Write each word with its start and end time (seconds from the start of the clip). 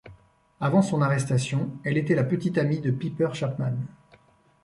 Avant 0.59 0.81
son 0.81 1.03
arrestation, 1.03 1.69
elle 1.83 1.95
était 1.95 2.15
la 2.15 2.23
petite 2.23 2.57
amie 2.57 2.79
de 2.79 2.89
Piper 2.89 3.29
Chapman. 3.35 3.77